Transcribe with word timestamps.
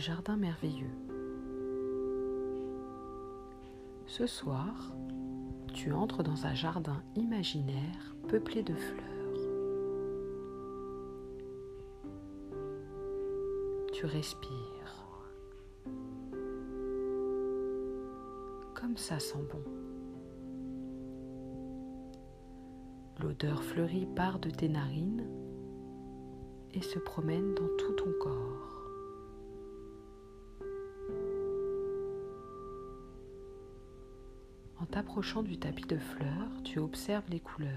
jardin 0.00 0.36
merveilleux. 0.36 0.90
Ce 4.06 4.26
soir, 4.26 4.92
tu 5.74 5.92
entres 5.92 6.22
dans 6.22 6.46
un 6.46 6.54
jardin 6.54 7.02
imaginaire 7.14 8.16
peuplé 8.28 8.62
de 8.62 8.74
fleurs. 8.74 9.06
Tu 13.92 14.06
respires. 14.06 15.28
Comme 18.74 18.96
ça 18.96 19.18
sent 19.18 19.44
bon. 19.52 19.62
L'odeur 23.20 23.62
fleurie 23.62 24.06
part 24.16 24.38
de 24.38 24.48
tes 24.48 24.70
narines 24.70 25.28
et 26.72 26.80
se 26.80 26.98
promène 26.98 27.54
dans 27.54 27.68
tout 27.76 27.92
ton 27.92 28.10
corps. 28.18 28.69
T'approchant 35.00 35.42
du 35.42 35.56
tapis 35.56 35.86
de 35.86 35.96
fleurs, 35.96 36.62
tu 36.62 36.78
observes 36.78 37.24
les 37.30 37.40
couleurs. 37.40 37.70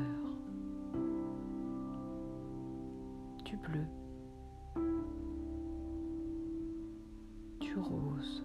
Du 3.45 3.55
bleu, 3.55 3.85
du 7.61 7.77
rose, 7.77 8.43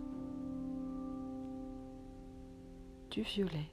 du 3.10 3.22
violet. 3.22 3.68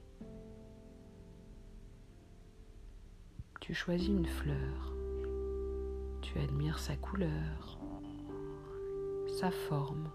Tu 3.60 3.74
choisis 3.74 4.08
une 4.08 4.26
fleur. 4.26 4.92
Tu 6.20 6.36
admires 6.40 6.80
sa 6.80 6.96
couleur, 6.96 7.78
sa 9.38 9.52
forme, 9.52 10.10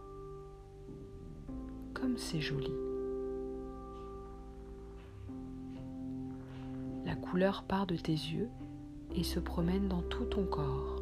comme 1.93 2.17
c'est 2.17 2.41
joli. 2.41 2.90
Couleur 7.21 7.63
part 7.63 7.87
de 7.87 7.95
tes 7.95 8.11
yeux 8.11 8.49
et 9.15 9.23
se 9.23 9.39
promène 9.39 9.87
dans 9.87 10.01
tout 10.01 10.25
ton 10.25 10.43
corps. 10.45 11.01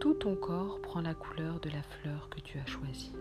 Tout 0.00 0.14
ton 0.14 0.36
corps 0.36 0.80
prend 0.80 1.00
la 1.00 1.14
couleur 1.14 1.58
de 1.60 1.70
la 1.70 1.82
fleur 1.82 2.28
que 2.28 2.40
tu 2.40 2.58
as 2.58 2.66
choisie. 2.66 3.12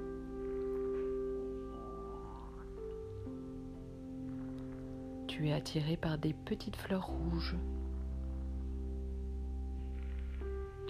Tu 5.28 5.48
es 5.48 5.54
attiré 5.54 5.98
par 5.98 6.18
des 6.18 6.34
petites 6.34 6.76
fleurs 6.76 7.08
rouges. 7.08 7.56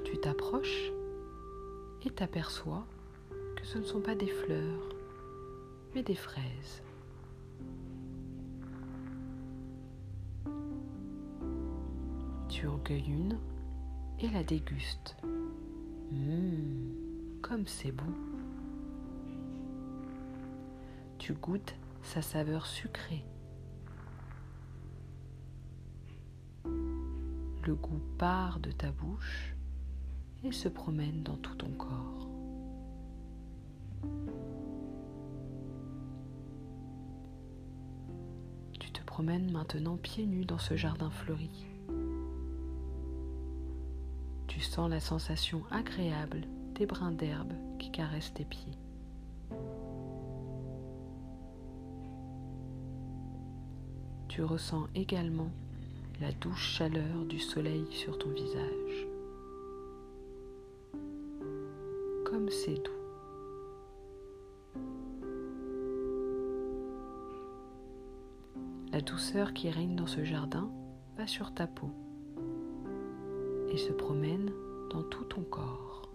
Tu 0.03 0.17
t'approches 0.17 0.91
et 2.05 2.09
t'aperçois 2.09 2.85
que 3.55 3.65
ce 3.65 3.77
ne 3.77 3.83
sont 3.83 4.01
pas 4.01 4.15
des 4.15 4.27
fleurs, 4.27 4.89
mais 5.95 6.03
des 6.03 6.15
fraises. 6.15 6.83
Tu 12.55 12.67
en 12.67 12.77
cueilles 12.77 13.11
une 13.11 13.37
et 14.17 14.29
la 14.29 14.41
dégustes. 14.41 15.17
Hum, 15.23 16.93
comme 17.41 17.67
c'est 17.67 17.91
bon. 17.91 18.13
Tu 21.17 21.33
goûtes 21.33 21.75
sa 22.01 22.21
saveur 22.21 22.65
sucrée 22.65 23.25
Le 26.63 27.75
goût 27.75 27.99
part 28.17 28.61
de 28.61 28.71
ta 28.71 28.89
bouche 28.89 29.53
et 30.45 30.53
se 30.53 30.69
promène 30.69 31.23
dans 31.23 31.35
tout 31.35 31.55
ton 31.55 31.71
corps. 31.71 32.29
Tu 38.79 38.91
te 38.93 39.03
promènes 39.03 39.51
maintenant 39.51 39.97
pieds 39.97 40.25
nus 40.25 40.45
dans 40.45 40.57
ce 40.57 40.77
jardin 40.77 41.09
fleuri. 41.09 41.74
Tu 44.55 44.61
sens 44.61 44.89
la 44.89 45.01
sensation 45.01 45.63
agréable 45.69 46.43
des 46.75 46.85
brins 46.85 47.11
d'herbe 47.11 47.51
qui 47.77 47.91
caressent 47.91 48.33
tes 48.33 48.45
pieds. 48.45 48.71
Tu 54.29 54.41
ressens 54.43 54.87
également 54.95 55.49
la 56.21 56.31
douce 56.31 56.57
chaleur 56.57 57.25
du 57.27 57.37
soleil 57.37 57.85
sur 57.91 58.17
ton 58.17 58.29
visage. 58.29 59.07
Comme 62.23 62.49
c'est 62.49 62.75
doux. 62.75 62.91
La 68.93 69.01
douceur 69.01 69.51
qui 69.51 69.69
règne 69.69 69.97
dans 69.97 70.07
ce 70.07 70.23
jardin 70.23 70.71
va 71.17 71.27
sur 71.27 71.53
ta 71.53 71.67
peau 71.67 71.91
se 73.77 73.91
promène 73.91 74.51
dans 74.89 75.03
tout 75.03 75.23
ton 75.25 75.41
corps. 75.43 76.09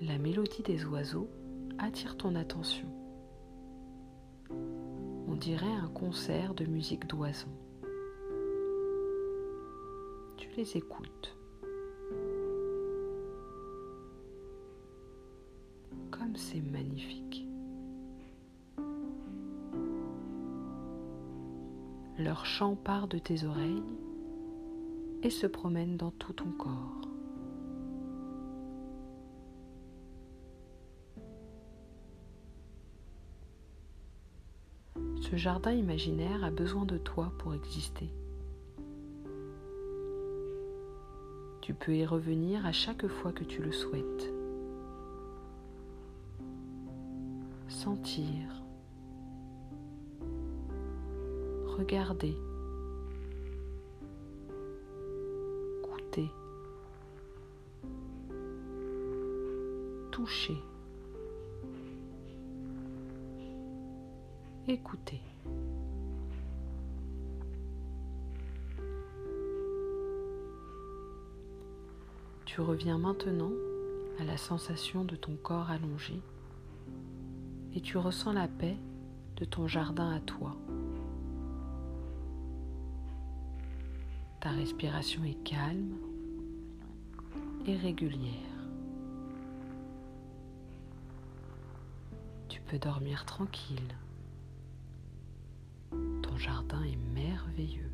La 0.00 0.18
mélodie 0.18 0.62
des 0.62 0.84
oiseaux 0.84 1.28
attire 1.78 2.16
ton 2.16 2.34
attention. 2.34 2.88
On 4.50 5.34
dirait 5.34 5.66
un 5.66 5.88
concert 5.88 6.54
de 6.54 6.64
musique 6.66 7.06
d'oiseaux. 7.06 7.48
Tu 10.36 10.48
les 10.56 10.76
écoutes. 10.76 11.36
Comme 16.10 16.36
c'est 16.36 16.60
magnifique. 16.60 17.43
Leur 22.24 22.46
chant 22.46 22.74
part 22.74 23.06
de 23.06 23.18
tes 23.18 23.44
oreilles 23.44 23.82
et 25.22 25.28
se 25.28 25.46
promène 25.46 25.98
dans 25.98 26.10
tout 26.10 26.32
ton 26.32 26.50
corps. 26.52 27.02
Ce 35.20 35.36
jardin 35.36 35.72
imaginaire 35.72 36.44
a 36.44 36.50
besoin 36.50 36.86
de 36.86 36.96
toi 36.96 37.30
pour 37.38 37.52
exister. 37.52 38.08
Tu 41.60 41.74
peux 41.74 41.94
y 41.94 42.06
revenir 42.06 42.64
à 42.64 42.72
chaque 42.72 43.06
fois 43.06 43.32
que 43.32 43.44
tu 43.44 43.60
le 43.62 43.72
souhaites. 43.72 44.32
Sentir. 47.68 48.63
Regarder. 51.78 52.36
Goûter. 55.82 56.30
Toucher. 60.12 60.56
Écoutez. 64.68 65.20
Tu 72.44 72.60
reviens 72.60 72.98
maintenant 72.98 73.50
à 74.20 74.24
la 74.24 74.36
sensation 74.36 75.04
de 75.04 75.16
ton 75.16 75.34
corps 75.34 75.70
allongé 75.70 76.20
et 77.74 77.80
tu 77.80 77.98
ressens 77.98 78.32
la 78.32 78.46
paix 78.46 78.76
de 79.36 79.44
ton 79.44 79.66
jardin 79.66 80.12
à 80.12 80.20
toi. 80.20 80.56
Ta 84.44 84.50
respiration 84.50 85.24
est 85.24 85.42
calme 85.42 85.96
et 87.66 87.76
régulière. 87.76 88.30
Tu 92.48 92.60
peux 92.60 92.78
dormir 92.78 93.24
tranquille 93.24 93.96
jardin 96.44 96.82
est 96.82 96.98
merveilleux. 97.14 97.90